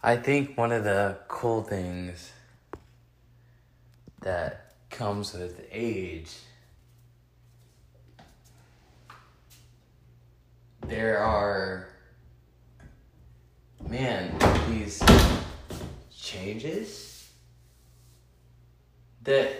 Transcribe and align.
I 0.00 0.16
think 0.16 0.56
one 0.56 0.70
of 0.70 0.84
the 0.84 1.18
cool 1.26 1.64
things 1.64 2.32
that 4.20 4.74
comes 4.90 5.32
with 5.32 5.66
age, 5.72 6.36
there 10.86 11.18
are, 11.18 11.88
man, 13.88 14.38
these 14.68 15.02
changes 16.16 17.28
that 19.24 19.52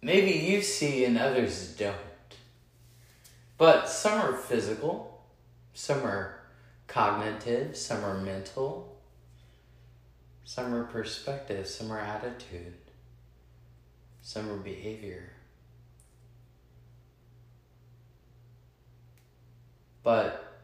maybe 0.00 0.30
you 0.30 0.62
see 0.62 1.04
and 1.04 1.18
others 1.18 1.74
don't. 1.76 1.96
But 3.58 3.88
some 3.88 4.20
are 4.20 4.36
physical, 4.36 5.24
some 5.74 6.04
are 6.04 6.38
cognitive, 6.86 7.76
some 7.76 8.04
are 8.04 8.18
mental, 8.18 8.91
some 10.44 10.74
are 10.74 10.84
perspective, 10.84 11.66
some 11.66 11.90
are 11.90 12.00
attitude, 12.00 12.74
some 14.20 14.50
are 14.50 14.56
behavior. 14.56 15.30
But 20.02 20.60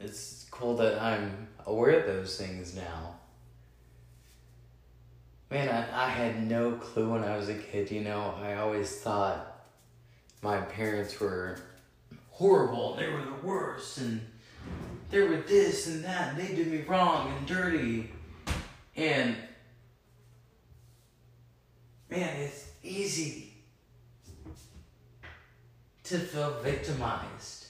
it's 0.00 0.46
cool 0.50 0.76
that 0.76 1.00
I'm 1.00 1.48
aware 1.66 2.00
of 2.00 2.06
those 2.06 2.36
things 2.36 2.74
now. 2.74 3.14
Man, 5.50 5.68
I, 5.68 6.06
I 6.06 6.08
had 6.08 6.48
no 6.48 6.72
clue 6.72 7.10
when 7.12 7.22
I 7.22 7.36
was 7.36 7.48
a 7.48 7.54
kid, 7.54 7.90
you 7.90 8.00
know. 8.00 8.34
I 8.42 8.54
always 8.54 9.00
thought 9.00 9.66
my 10.42 10.58
parents 10.58 11.20
were 11.20 11.58
horrible, 12.30 12.96
they 12.96 13.08
were 13.08 13.22
the 13.22 13.46
worst, 13.46 13.98
and 13.98 14.20
they 15.10 15.20
were 15.20 15.36
this 15.36 15.86
and 15.86 16.02
that, 16.04 16.30
and 16.30 16.38
they 16.38 16.54
did 16.54 16.68
me 16.68 16.82
wrong 16.82 17.32
and 17.36 17.46
dirty. 17.46 18.10
And 18.96 19.36
man, 22.10 22.36
it's 22.36 22.68
easy 22.82 23.54
to 26.04 26.18
feel 26.18 26.60
victimized. 26.62 27.66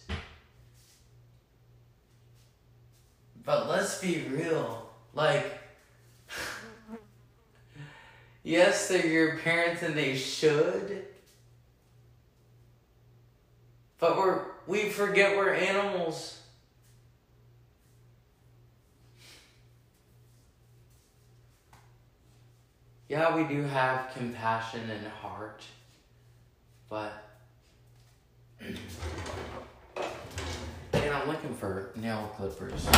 But 3.44 3.68
let's 3.68 4.00
be 4.00 4.26
real. 4.30 4.90
Like, 5.14 5.60
yes, 8.42 8.88
they're 8.88 9.06
your 9.06 9.38
parents 9.38 9.82
and 9.82 9.94
they 9.94 10.16
should. 10.16 11.04
But 13.98 14.16
we're 14.16 14.42
we 14.66 14.88
forget 14.88 15.36
we're 15.36 15.54
animals. 15.54 16.41
Yeah, 23.12 23.36
we 23.36 23.44
do 23.44 23.62
have 23.64 24.10
compassion 24.14 24.88
and 24.88 25.06
heart, 25.06 25.62
but 26.88 27.12
and 28.58 28.74
I'm 30.94 31.28
looking 31.28 31.54
for 31.54 31.92
nail 31.94 32.32
clippers. 32.34 32.88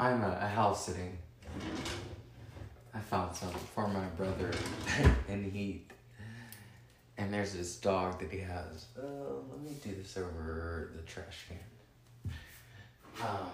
I'm 0.00 0.20
a, 0.24 0.36
a 0.42 0.48
house 0.48 0.86
sitting. 0.86 1.16
I 2.92 2.98
found 2.98 3.36
some 3.36 3.52
for 3.52 3.86
my 3.86 4.06
brother 4.16 4.50
in 5.28 5.48
heat. 5.48 5.92
And 7.18 7.32
there's 7.32 7.52
this 7.52 7.76
dog 7.76 8.18
that 8.18 8.32
he 8.32 8.40
has. 8.40 8.86
Uh, 8.98 9.02
let 9.48 9.60
me 9.60 9.76
do 9.80 9.94
this 9.94 10.16
over 10.16 10.90
the 10.96 11.02
trash 11.02 11.46
can. 11.48 12.32
Um, 13.22 13.50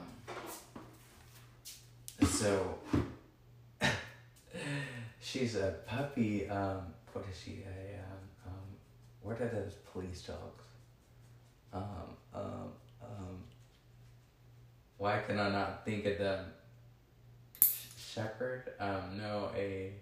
so 2.26 2.78
she's 5.20 5.56
a 5.56 5.76
puppy. 5.86 6.48
Um, 6.48 6.82
what 7.12 7.24
is 7.30 7.38
she? 7.42 7.62
A 7.62 7.98
um, 7.98 8.18
um, 8.46 8.68
what 9.22 9.40
are 9.40 9.48
those 9.48 9.74
police 9.92 10.22
dogs? 10.22 10.64
Um, 11.72 12.16
um, 12.34 12.72
um, 13.02 13.44
why 14.98 15.20
can 15.26 15.38
I 15.38 15.50
not 15.50 15.84
think 15.84 16.06
of 16.06 16.18
them? 16.18 16.46
Shepherd? 17.96 18.72
Um, 18.78 19.18
no, 19.18 19.50
a. 19.56 19.92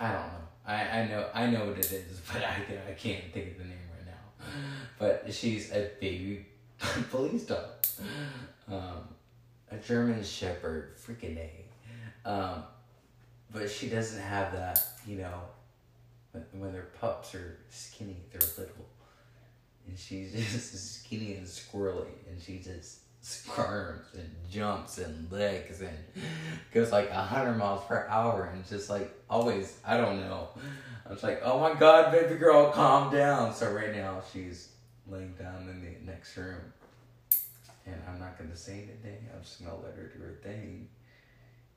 I 0.00 0.12
don't 0.12 0.20
know. 0.20 0.48
I, 0.66 0.74
I 1.00 1.08
know 1.08 1.26
I 1.34 1.46
know 1.50 1.66
what 1.66 1.78
it 1.78 1.92
is, 1.92 2.20
but 2.32 2.42
I, 2.42 2.90
I 2.90 2.92
can't 2.92 3.32
think 3.32 3.52
of 3.52 3.58
the 3.58 3.64
name 3.64 3.78
right 3.96 4.06
now. 4.06 4.52
But 4.98 5.32
she's 5.32 5.72
a 5.72 5.90
baby 6.00 6.46
police 7.10 7.44
dog. 7.44 7.64
Um, 8.70 9.08
a 9.70 9.76
German 9.76 10.22
Shepherd, 10.24 10.96
freaking 10.96 11.38
A. 11.38 12.28
Um, 12.28 12.64
but 13.52 13.70
she 13.70 13.88
doesn't 13.88 14.20
have 14.20 14.52
that, 14.52 14.82
you 15.06 15.16
know, 15.16 15.40
when, 16.32 16.44
when 16.60 16.72
their 16.72 16.88
pups 17.00 17.34
are 17.34 17.58
skinny, 17.70 18.16
they're 18.30 18.48
little. 18.58 18.86
And 19.86 19.98
she's 19.98 20.32
just 20.52 21.02
skinny 21.02 21.34
and 21.34 21.46
squirrely, 21.46 22.08
and 22.28 22.40
she 22.40 22.58
just 22.58 23.00
squirms 23.20 24.06
and 24.14 24.30
jumps 24.50 24.98
and 24.98 25.30
licks 25.30 25.80
and 25.80 25.96
goes 26.72 26.92
like 26.92 27.10
100 27.10 27.54
miles 27.54 27.84
per 27.86 28.06
hour 28.08 28.50
and 28.52 28.66
just 28.66 28.88
like 28.88 29.12
always, 29.28 29.78
I 29.84 29.96
don't 29.96 30.20
know. 30.20 30.48
I 31.06 31.12
was 31.12 31.22
like, 31.22 31.40
oh 31.42 31.58
my 31.58 31.74
god, 31.74 32.12
baby 32.12 32.36
girl, 32.36 32.70
calm 32.70 33.12
down. 33.12 33.54
So 33.54 33.72
right 33.72 33.94
now 33.94 34.22
she's 34.32 34.68
laying 35.06 35.32
down 35.32 35.68
in 35.68 35.80
the 35.80 36.10
next 36.10 36.36
room 36.36 36.60
and 37.90 38.02
I'm 38.08 38.18
not 38.20 38.38
gonna 38.38 38.56
say 38.56 38.84
anything. 38.84 39.28
I'm 39.34 39.42
just 39.42 39.64
gonna 39.64 39.76
let 39.76 39.94
her 39.94 40.12
do 40.14 40.20
her 40.22 40.38
thing, 40.42 40.88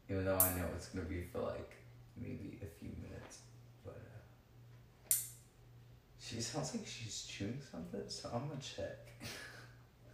even 0.10 0.26
though 0.26 0.38
I 0.38 0.58
know 0.58 0.66
it's 0.76 0.88
gonna 0.90 1.06
be 1.06 1.24
for 1.24 1.40
like 1.40 1.76
maybe 2.20 2.60
a 2.62 2.66
few 2.80 2.90
minutes. 3.02 3.40
But 3.84 4.02
uh, 4.06 5.14
she 6.20 6.42
sounds 6.42 6.76
like 6.76 6.86
she's 6.86 7.24
chewing 7.24 7.62
something, 7.72 8.02
so 8.08 8.30
I'm 8.34 8.48
gonna 8.48 8.60
check. 8.62 8.98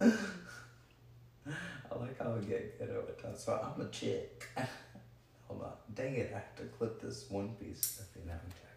I 1.90 1.98
like 1.98 2.18
how 2.18 2.34
I 2.34 2.40
get 2.44 2.78
good 2.78 2.90
over 2.90 3.12
time, 3.20 3.36
so 3.36 3.60
I'm 3.62 3.78
gonna 3.78 3.90
check. 3.90 4.48
Hold 5.48 5.62
on, 5.62 5.72
dang 5.94 6.14
it! 6.14 6.30
I 6.32 6.38
have 6.38 6.56
to 6.56 6.64
clip 6.64 7.00
this 7.00 7.24
one 7.30 7.54
piece. 7.54 8.02
Okay, 8.14 8.26
now 8.26 8.34
I'm 8.34 8.50
check. 8.50 8.68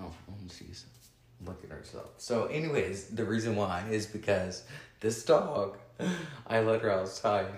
Oh, 0.00 0.12
something 0.26 0.97
look 1.44 1.62
at 1.64 1.70
herself. 1.70 2.10
So, 2.18 2.46
anyways, 2.46 3.08
the 3.08 3.24
reason 3.24 3.56
why 3.56 3.84
is 3.90 4.06
because 4.06 4.64
this 5.00 5.24
dog, 5.24 5.78
I 6.46 6.60
let 6.60 6.82
her 6.82 6.90
outside, 6.90 7.52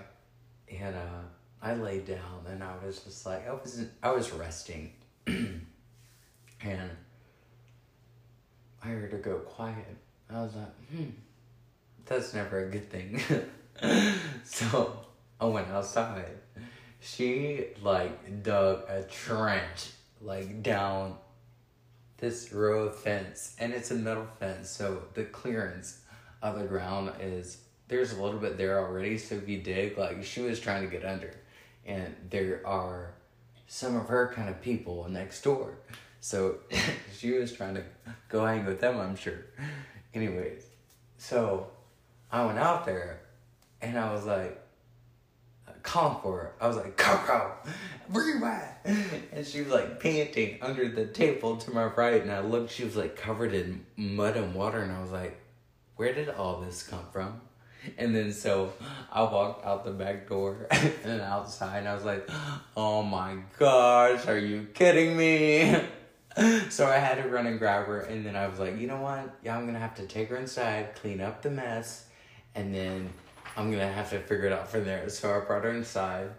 and 0.71 0.95
uh, 0.95 1.23
I 1.61 1.73
laid 1.73 2.05
down, 2.05 2.45
and 2.47 2.63
I 2.63 2.73
was 2.85 2.99
just 2.99 3.25
like, 3.25 3.47
I 3.47 3.53
was 3.53 3.85
I 4.01 4.11
was 4.11 4.31
resting, 4.31 4.93
and 5.27 5.61
I 8.83 8.87
heard 8.87 9.11
her 9.11 9.17
go 9.17 9.39
quiet. 9.39 9.97
I 10.29 10.41
was 10.41 10.55
like, 10.55 10.89
hmm, 10.89 11.09
that's 12.05 12.33
never 12.33 12.65
a 12.65 12.69
good 12.69 12.89
thing. 12.89 13.21
so 14.43 15.05
I 15.39 15.45
went 15.45 15.67
outside. 15.67 16.37
She 17.01 17.65
like 17.81 18.43
dug 18.43 18.83
a 18.87 19.03
trench 19.03 19.89
like 20.21 20.61
down 20.61 21.15
this 22.21 22.53
row 22.53 22.83
of 22.83 22.95
fence, 22.95 23.55
and 23.59 23.73
it's 23.73 23.91
a 23.91 23.95
metal 23.95 24.27
fence, 24.39 24.69
so 24.69 25.03
the 25.15 25.25
clearance 25.25 26.01
of 26.41 26.57
the 26.57 26.65
ground 26.65 27.11
is 27.19 27.57
there's 27.87 28.13
a 28.13 28.23
little 28.23 28.39
bit 28.39 28.57
there 28.57 28.79
already. 28.79 29.17
So 29.17 29.35
if 29.35 29.49
you 29.49 29.59
dig, 29.59 29.97
like 29.97 30.23
she 30.23 30.41
was 30.41 30.59
trying 30.59 30.83
to 30.83 30.89
get 30.89 31.03
under, 31.03 31.33
and 31.85 32.15
there 32.29 32.61
are 32.65 33.15
some 33.67 33.95
of 33.95 34.07
her 34.07 34.31
kind 34.33 34.49
of 34.49 34.61
people 34.61 35.07
next 35.09 35.41
door. 35.41 35.73
So 36.21 36.59
she 37.17 37.31
was 37.31 37.51
trying 37.51 37.75
to 37.75 37.83
go 38.29 38.45
hang 38.45 38.65
with 38.65 38.79
them, 38.79 38.99
I'm 38.99 39.15
sure. 39.15 39.45
Anyways, 40.13 40.63
so 41.17 41.67
I 42.31 42.45
went 42.45 42.59
out 42.59 42.85
there 42.85 43.21
and 43.81 43.97
I 43.97 44.13
was 44.13 44.25
like, 44.25 44.61
her. 45.83 46.53
I 46.59 46.67
was 46.67 46.77
like, 46.77 46.97
Coco, 46.97 47.53
where 48.09 48.27
you 48.27 48.43
at? 48.45 48.81
And 49.31 49.45
she 49.45 49.61
was 49.61 49.71
like 49.71 49.99
panting 49.99 50.57
under 50.61 50.87
the 50.89 51.05
table 51.05 51.57
to 51.57 51.71
my 51.71 51.85
right. 51.85 52.21
And 52.21 52.31
I 52.31 52.39
looked, 52.41 52.71
she 52.71 52.83
was 52.83 52.95
like 52.95 53.15
covered 53.15 53.53
in 53.53 53.85
mud 53.95 54.37
and 54.37 54.53
water. 54.53 54.81
And 54.81 54.91
I 54.91 55.01
was 55.01 55.11
like, 55.11 55.39
where 55.95 56.13
did 56.13 56.29
all 56.29 56.61
this 56.61 56.83
come 56.83 57.05
from? 57.11 57.41
And 57.97 58.15
then 58.15 58.31
so 58.31 58.73
I 59.11 59.23
walked 59.23 59.65
out 59.65 59.85
the 59.85 59.91
back 59.91 60.27
door 60.29 60.67
and 61.03 61.21
outside. 61.21 61.79
And 61.79 61.87
I 61.87 61.95
was 61.95 62.05
like, 62.05 62.29
oh 62.77 63.01
my 63.03 63.37
gosh, 63.57 64.27
are 64.27 64.37
you 64.37 64.67
kidding 64.73 65.17
me? 65.17 65.75
So 66.69 66.87
I 66.87 66.95
had 66.95 67.21
to 67.21 67.27
run 67.27 67.45
and 67.45 67.59
grab 67.59 67.87
her. 67.87 67.99
And 67.99 68.25
then 68.25 68.37
I 68.37 68.47
was 68.47 68.57
like, 68.57 68.79
you 68.79 68.87
know 68.87 69.01
what? 69.01 69.35
Yeah, 69.43 69.53
I'm 69.53 69.63
going 69.63 69.73
to 69.73 69.81
have 69.81 69.95
to 69.95 70.05
take 70.05 70.29
her 70.29 70.37
inside, 70.37 70.95
clean 70.95 71.19
up 71.19 71.41
the 71.41 71.49
mess, 71.49 72.05
and 72.55 72.73
then 72.73 73.09
I'm 73.57 73.69
gonna 73.69 73.91
have 73.91 74.09
to 74.11 74.19
figure 74.19 74.45
it 74.45 74.53
out 74.53 74.69
from 74.69 74.85
there. 74.85 75.09
So 75.09 75.35
I 75.35 75.45
brought 75.45 75.65
her 75.65 75.71
inside, 75.71 76.29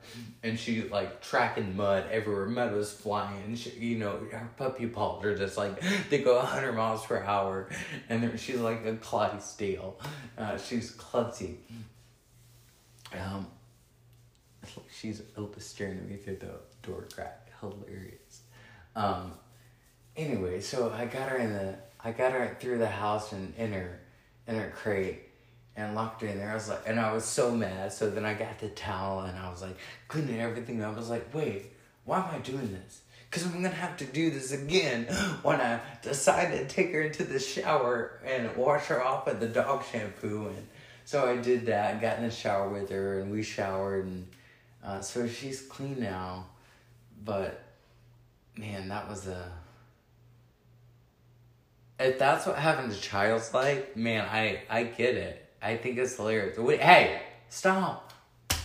and 0.43 0.59
she 0.59 0.89
like 0.89 1.21
tracking 1.21 1.77
mud 1.77 2.07
everywhere. 2.11 2.47
Mud 2.47 2.73
was 2.73 2.93
flying. 2.93 3.55
She, 3.55 3.71
you 3.71 3.99
know, 3.99 4.19
her 4.31 4.49
puppy 4.57 4.87
paws 4.87 5.25
are 5.25 5.37
just 5.37 5.57
like 5.57 5.81
they 6.11 6.19
go 6.23 6.37
100 6.39 6.73
miles 6.73 7.05
per 7.05 7.23
hour, 7.23 7.69
and 8.09 8.39
she's 8.41 8.61
like 8.61 8.87
a 8.87 8.97
Clydesdale. 8.97 10.01
Uh, 10.39 10.57
she's 10.57 10.93
klutzy. 10.93 11.57
Um, 13.13 13.47
she's 14.91 15.21
staring 15.59 15.99
at 15.99 16.09
me 16.09 16.17
through 16.17 16.37
the 16.37 16.61
door 16.83 17.07
crack. 17.15 17.51
Hilarious. 17.61 18.43
Um, 18.97 19.33
anyway, 20.17 20.61
so 20.61 20.91
I 20.91 21.05
got 21.05 21.29
her 21.29 21.37
in 21.37 21.53
the 21.53 21.77
I 22.03 22.13
got 22.13 22.33
her 22.33 22.57
through 22.59 22.79
the 22.79 22.89
house 22.89 23.33
and 23.33 23.55
in 23.57 23.73
her 23.73 24.01
in 24.47 24.57
her 24.57 24.73
crate 24.75 25.29
and 25.77 25.95
locked 25.95 26.23
her 26.23 26.29
in 26.29 26.39
there. 26.39 26.51
I 26.51 26.55
was 26.55 26.69
like, 26.69 26.83
and 26.87 27.01
I 27.01 27.13
was 27.13 27.25
so 27.25 27.51
mad. 27.51 27.93
So 27.93 28.11
then 28.11 28.25
I 28.25 28.35
got 28.35 28.59
the 28.59 28.69
towel 28.69 29.21
and 29.21 29.39
I 29.39 29.51
was 29.51 29.63
like 29.63 29.77
cleaning 30.09 30.41
everything. 30.41 30.83
I 30.85 30.91
was 30.91 31.11
like, 31.11 31.33
wait, 31.35 31.73
why 32.05 32.19
am 32.19 32.35
I 32.35 32.39
doing 32.39 32.73
this? 32.73 33.03
Because 33.31 33.47
I'm 33.47 33.53
gonna 33.53 33.71
have 33.71 33.97
to 33.99 34.05
do 34.05 34.31
this 34.31 34.53
again 34.53 35.05
when 35.43 35.61
I 35.61 35.81
decide 36.03 36.53
to 36.53 36.67
take 36.67 36.93
her 36.93 37.03
into 37.03 37.25
the 37.25 37.39
shower 37.39 38.21
and 38.25 38.55
wash 38.57 38.87
her 38.87 39.03
off 39.03 39.27
with 39.27 39.41
the 39.41 39.49
dog 39.49 39.85
shampoo. 39.91 40.49
And 40.49 40.67
so 41.05 41.29
I 41.29 41.37
did 41.37 41.67
that. 41.67 42.01
Got 42.01 42.19
in 42.19 42.25
the 42.25 42.31
shower 42.31 42.69
with 42.69 42.91
her 42.91 43.21
and 43.21 43.31
we 43.31 43.43
showered 43.43 44.05
and 44.05 44.27
uh, 44.85 45.01
so 45.01 45.27
she's 45.27 45.63
clean 45.63 46.01
now. 46.01 46.47
But 47.25 47.63
man, 48.57 48.89
that 48.89 49.09
was 49.09 49.27
a 49.27 49.51
if 51.99 52.19
that's 52.19 52.47
what 52.47 52.59
having 52.59 52.91
a 52.91 52.95
child's 52.95 53.55
like, 53.55 53.97
man, 53.97 54.27
I 54.31 54.63
I 54.69 54.85
get 54.85 55.15
it. 55.15 55.42
I 55.63 55.77
think 55.77 55.97
it's 55.97 56.17
hilarious. 56.17 56.59
Wait, 56.59 56.81
hey, 56.81 57.23
stop. 57.49 58.13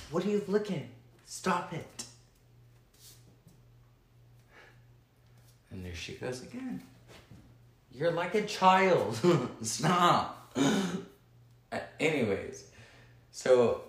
What 0.10 0.26
are 0.26 0.30
you 0.30 0.44
looking? 0.48 0.90
Stop 1.26 1.74
it. 1.74 2.04
And 5.70 5.86
there 5.86 5.94
she 5.94 6.14
goes 6.14 6.42
again. 6.42 6.82
You're 7.92 8.12
like 8.12 8.34
a 8.34 8.46
child. 8.46 9.20
stop. 9.62 10.52
uh, 10.56 11.80
anyways, 12.00 12.66
so 13.32 13.82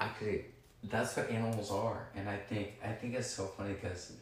actually, 0.00 0.46
that's 0.84 1.16
what 1.16 1.30
animals 1.30 1.70
are, 1.70 2.08
and 2.16 2.28
I 2.28 2.36
think 2.36 2.72
I 2.84 2.92
think 2.92 3.14
it's 3.14 3.28
so 3.28 3.46
funny 3.46 3.74
because 3.74 4.12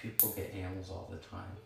people 0.00 0.32
get 0.36 0.52
animals 0.54 0.90
all 0.90 1.08
the 1.10 1.18
time, 1.18 1.56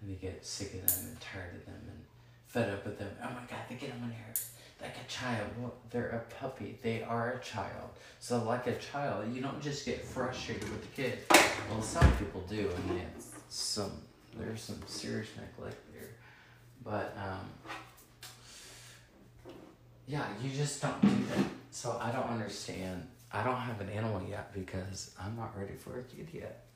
and 0.00 0.10
they 0.10 0.14
get 0.14 0.44
sick 0.44 0.74
of 0.74 0.86
them 0.86 1.06
and 1.08 1.20
tired 1.20 1.54
of 1.56 1.64
them 1.66 1.80
and 1.86 2.04
fed 2.48 2.70
up 2.70 2.84
with 2.84 2.98
them. 2.98 3.10
Oh 3.22 3.28
my 3.28 3.46
god, 3.48 3.60
they 3.68 3.76
get 3.76 3.92
on 3.92 4.00
my 4.00 4.08
nerves. 4.08 4.50
Like 4.80 4.94
a 5.04 5.10
child. 5.10 5.48
Well, 5.58 5.74
they're 5.90 6.08
a 6.08 6.34
puppy. 6.34 6.78
They 6.82 7.02
are 7.02 7.32
a 7.32 7.40
child. 7.40 7.90
So 8.20 8.42
like 8.44 8.66
a 8.66 8.76
child, 8.76 9.34
you 9.34 9.42
don't 9.42 9.60
just 9.60 9.84
get 9.84 10.04
frustrated 10.04 10.68
with 10.70 10.82
the 10.82 11.02
kid. 11.02 11.18
Well, 11.70 11.82
some 11.82 12.10
people 12.16 12.42
do, 12.48 12.70
I 12.74 12.92
mean, 12.92 13.02
some 13.48 13.92
there's 14.36 14.62
some 14.62 14.80
serious 14.86 15.28
neglect 15.36 15.76
there. 15.92 16.10
But 16.84 17.16
um, 17.16 19.52
yeah, 20.06 20.26
you 20.42 20.50
just 20.50 20.80
don't 20.80 21.00
do 21.02 21.08
that. 21.08 21.44
So 21.70 21.98
I 22.00 22.12
don't 22.12 22.28
understand. 22.28 23.06
I 23.32 23.42
don't 23.42 23.56
have 23.56 23.80
an 23.80 23.90
animal 23.90 24.22
yet 24.28 24.54
because 24.54 25.14
I'm 25.20 25.36
not 25.36 25.58
ready 25.58 25.74
for 25.74 25.98
a 25.98 26.02
kid 26.04 26.28
yet. 26.32 26.66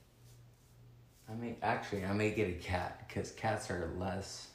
I 1.30 1.34
may 1.34 1.56
actually 1.62 2.04
I 2.04 2.12
may 2.12 2.32
get 2.32 2.48
a 2.48 2.52
cat 2.52 3.04
because 3.06 3.30
cats 3.32 3.70
are 3.70 3.90
less 3.96 4.48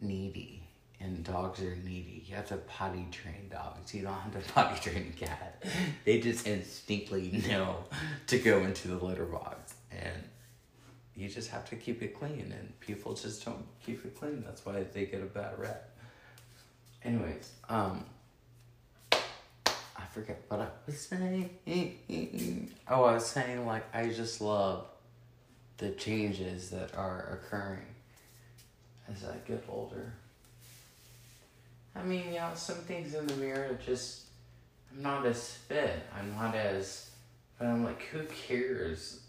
needy 0.00 0.58
and 1.00 1.24
dogs 1.24 1.60
are 1.60 1.76
needy. 1.76 2.24
You 2.26 2.36
have 2.36 2.48
to 2.48 2.56
potty 2.56 3.06
train 3.10 3.48
dogs. 3.50 3.94
You 3.94 4.02
don't 4.02 4.14
have 4.14 4.32
to 4.32 4.52
potty 4.52 4.80
train 4.80 5.14
a 5.16 5.24
cat. 5.24 5.62
They 6.04 6.20
just 6.20 6.46
instinctively 6.46 7.42
know 7.48 7.84
to 8.26 8.38
go 8.38 8.58
into 8.60 8.88
the 8.88 8.96
litter 8.96 9.26
box. 9.26 9.74
And 9.90 10.24
you 11.14 11.28
just 11.28 11.50
have 11.50 11.68
to 11.70 11.76
keep 11.76 12.02
it 12.02 12.18
clean. 12.18 12.52
And 12.56 12.78
people 12.80 13.14
just 13.14 13.44
don't 13.44 13.64
keep 13.84 14.04
it 14.04 14.18
clean. 14.18 14.42
That's 14.44 14.64
why 14.66 14.84
they 14.92 15.06
get 15.06 15.22
a 15.22 15.26
bad 15.26 15.58
rep. 15.58 15.96
Anyways, 17.04 17.52
um, 17.68 18.04
I 19.12 20.04
forget 20.12 20.42
what 20.48 20.60
I 20.60 20.68
was 20.86 20.98
saying. 20.98 22.70
Oh, 22.88 23.04
I 23.04 23.14
was 23.14 23.26
saying, 23.26 23.66
like, 23.66 23.84
I 23.94 24.08
just 24.08 24.40
love 24.40 24.86
the 25.76 25.90
changes 25.90 26.70
that 26.70 26.96
are 26.96 27.40
occurring 27.40 27.94
as 29.10 29.24
I 29.24 29.36
get 29.46 29.64
older. 29.68 30.12
I 31.94 32.02
mean, 32.02 32.32
yeah, 32.32 32.54
some 32.54 32.76
things 32.76 33.14
in 33.14 33.26
the 33.26 33.34
mirror 33.34 33.78
just, 33.84 34.22
I'm 34.92 35.02
not 35.02 35.26
as 35.26 35.50
fit. 35.50 36.02
I'm 36.16 36.34
not 36.36 36.54
as, 36.54 37.10
but 37.58 37.66
I'm 37.66 37.84
like, 37.84 38.02
who 38.02 38.22
cares? 38.24 39.20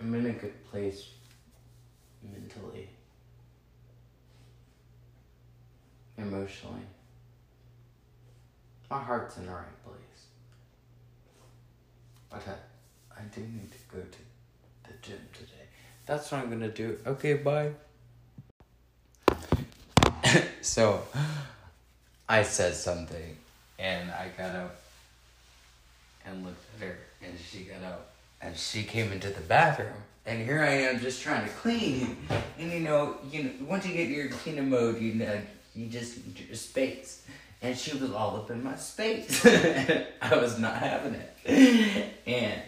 I'm 0.00 0.14
in 0.14 0.26
a 0.26 0.32
good 0.32 0.70
place 0.70 1.08
mentally, 2.22 2.88
emotionally. 6.18 6.86
My 8.90 9.00
heart's 9.00 9.38
in 9.38 9.46
the 9.46 9.52
right 9.52 9.84
place. 9.84 10.26
But 12.30 12.42
I, 12.48 13.20
I 13.20 13.24
do 13.34 13.40
need 13.40 13.70
to 13.72 13.96
go 13.96 14.02
to 14.02 14.18
the 14.90 14.96
gym 15.02 15.20
today. 15.32 15.63
That's 16.06 16.30
what 16.30 16.42
I'm 16.42 16.50
gonna 16.50 16.68
do. 16.68 16.98
Okay, 17.06 17.34
bye. 17.34 17.70
so, 20.60 21.02
I 22.28 22.42
said 22.42 22.74
something, 22.74 23.36
and 23.78 24.10
I 24.10 24.28
got 24.36 24.54
up 24.54 24.76
and 26.26 26.44
looked 26.44 26.62
at 26.76 26.88
her, 26.88 26.96
and 27.22 27.32
she 27.38 27.60
got 27.60 27.82
up, 27.82 28.12
and 28.42 28.54
she 28.54 28.82
came 28.82 29.12
into 29.12 29.30
the 29.30 29.40
bathroom, 29.40 29.94
and 30.26 30.44
here 30.44 30.60
I 30.60 30.70
am 30.70 31.00
just 31.00 31.22
trying 31.22 31.46
to 31.46 31.52
clean, 31.54 32.18
and 32.58 32.70
you 32.70 32.80
know, 32.80 33.16
you 33.30 33.44
know, 33.44 33.50
once 33.66 33.86
you 33.86 33.94
get 33.94 34.08
your 34.08 34.28
cleaning 34.28 34.68
mode, 34.68 35.00
you 35.00 35.14
know, 35.14 35.40
you 35.74 35.86
just 35.86 36.26
need 36.26 36.38
your 36.48 36.56
space, 36.56 37.24
and 37.62 37.76
she 37.76 37.96
was 37.96 38.12
all 38.12 38.36
up 38.36 38.50
in 38.50 38.62
my 38.62 38.76
space. 38.76 39.44
I 40.20 40.36
was 40.36 40.58
not 40.58 40.76
having 40.76 41.14
it, 41.14 42.12
and 42.26 42.60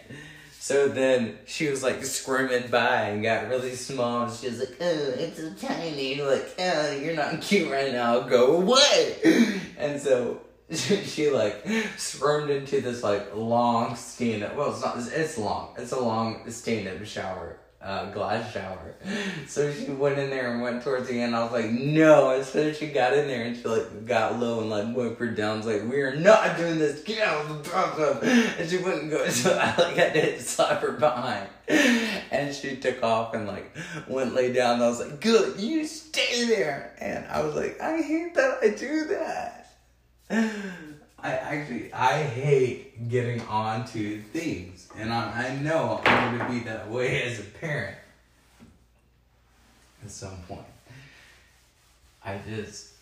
so 0.59 0.87
then 0.87 1.37
she 1.45 1.69
was 1.69 1.83
like 1.83 2.03
squirming 2.03 2.69
by 2.69 3.03
and 3.03 3.23
got 3.23 3.47
really 3.47 3.75
small. 3.75 4.23
And 4.23 4.33
she 4.33 4.47
was 4.47 4.59
like, 4.59 4.75
"Oh, 4.81 5.13
it's 5.17 5.37
so 5.37 5.53
tiny." 5.53 6.21
Like, 6.21 6.55
"Oh, 6.59 6.91
you're 6.91 7.15
not 7.15 7.41
cute 7.41 7.71
right 7.71 7.91
now. 7.91 8.21
Go 8.21 8.57
away." 8.57 9.61
And 9.77 10.01
so 10.01 10.41
she, 10.71 11.29
like 11.29 11.65
squirmed 11.97 12.49
into 12.49 12.81
this 12.81 13.03
like 13.03 13.35
long 13.35 13.95
stand 13.95 14.43
up. 14.43 14.55
Well, 14.55 14.71
it's 14.71 14.81
not. 14.81 14.97
It's 14.97 15.37
long. 15.37 15.75
It's 15.77 15.91
a 15.91 15.99
long 15.99 16.49
stand 16.49 16.87
up 16.87 17.05
shower 17.05 17.57
uh, 17.87 18.11
glass 18.11 18.53
shower. 18.53 18.95
So 19.47 19.71
she 19.71 19.85
went 19.91 20.19
in 20.19 20.29
there 20.29 20.51
and 20.51 20.61
went 20.61 20.83
towards 20.83 21.07
the 21.07 21.21
end. 21.21 21.33
I 21.33 21.41
was 21.41 21.53
like, 21.53 21.71
no. 21.71 22.31
And 22.31 22.43
so 22.43 22.73
she 22.73 22.87
got 22.87 23.13
in 23.13 23.27
there 23.27 23.45
and 23.45 23.55
she 23.55 23.63
like 23.63 24.05
got 24.05 24.37
low 24.37 24.59
and 24.59 24.69
like 24.69 24.93
whimpered 24.93 25.37
down. 25.37 25.53
I 25.53 25.57
was 25.57 25.65
like, 25.65 25.89
we 25.89 26.01
are 26.01 26.15
not 26.15 26.57
doing 26.57 26.77
this. 26.77 27.01
Get 27.03 27.25
out 27.25 27.45
of 27.45 27.63
the 27.63 27.69
bathtub. 27.69 28.23
And 28.59 28.69
she 28.69 28.77
wouldn't 28.77 29.09
go. 29.09 29.25
So 29.29 29.57
I 29.57 29.75
like 29.81 29.95
had 29.95 30.13
to 30.13 30.41
slap 30.41 30.81
her 30.81 30.91
behind. 30.91 31.47
And 31.69 32.53
she 32.53 32.75
took 32.75 33.01
off 33.01 33.33
and 33.33 33.47
like 33.47 33.73
went 34.07 34.35
lay 34.35 34.51
down. 34.51 34.75
And 34.75 34.83
I 34.83 34.89
was 34.89 34.99
like, 34.99 35.21
good, 35.21 35.57
you 35.59 35.85
stay 35.85 36.45
there. 36.45 36.93
And 36.99 37.25
I 37.27 37.41
was 37.41 37.55
like, 37.55 37.79
I 37.79 38.01
hate 38.01 38.33
that 38.35 38.57
I 38.61 38.69
do 38.69 39.05
that. 39.05 40.83
I 41.27 41.31
actually 41.31 41.91
I 41.91 42.23
hate 42.23 43.09
getting 43.09 43.41
on 43.47 43.85
to 43.87 44.21
things, 44.31 44.87
and 44.97 45.11
I, 45.11 45.49
I 45.49 45.55
know 45.57 46.01
I'm 46.05 46.37
going 46.37 46.47
to 46.47 46.53
be 46.53 46.59
that 46.69 46.89
way 46.89 47.23
as 47.23 47.39
a 47.39 47.43
parent 47.43 47.97
at 50.05 50.09
some 50.09 50.37
point. 50.47 50.61
I 52.23 52.39
just 52.47 52.93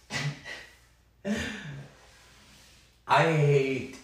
I 3.07 3.31
hate 3.31 3.97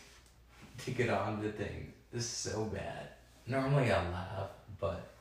to 0.86 0.92
get 0.92 1.10
on 1.10 1.42
to 1.42 1.52
things. 1.52 1.92
This 2.14 2.26
is 2.26 2.30
so 2.30 2.66
bad. 2.66 3.08
Normally 3.48 3.92
I 3.92 4.08
laugh, 4.12 4.52
but 4.80 5.14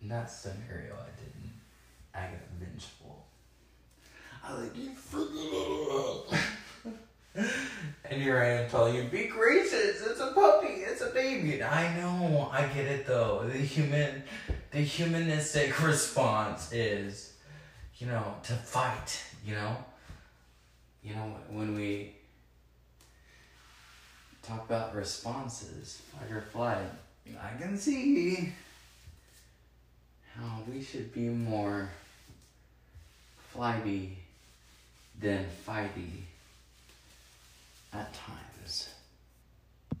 in 0.00 0.08
that 0.08 0.30
scenario 0.30 0.94
I 0.94 1.10
didn't. 1.20 1.52
I 2.14 2.20
got 2.22 2.40
vengeful. 2.58 3.26
I 4.42 4.54
like 4.54 4.76
you 4.78 4.92
and 8.12 8.22
here 8.22 8.36
I 8.36 8.48
am 8.48 8.68
telling 8.68 8.94
you, 8.94 9.04
be 9.04 9.24
gracious. 9.24 10.06
It's 10.06 10.20
a 10.20 10.32
puppy. 10.32 10.66
It's 10.66 11.00
a 11.00 11.08
baby. 11.08 11.62
I 11.62 11.96
know. 11.96 12.50
I 12.52 12.66
get 12.66 12.84
it 12.84 13.06
though. 13.06 13.48
The 13.50 13.56
human, 13.56 14.22
the 14.70 14.80
humanistic 14.80 15.82
response 15.82 16.70
is, 16.72 17.32
you 17.96 18.06
know, 18.06 18.34
to 18.42 18.52
fight. 18.52 19.24
You 19.46 19.54
know, 19.54 19.76
you 21.02 21.14
know 21.14 21.36
when 21.48 21.74
we 21.74 22.12
talk 24.42 24.62
about 24.66 24.94
responses, 24.94 26.02
fight 26.12 26.30
or 26.30 26.42
flight. 26.42 26.90
I 27.26 27.58
can 27.58 27.78
see 27.78 28.52
how 30.36 30.58
we 30.70 30.82
should 30.82 31.14
be 31.14 31.28
more 31.28 31.88
flighty 33.52 34.18
than 35.18 35.46
fighty 35.66 36.24
at 37.92 38.12
times. 38.14 39.01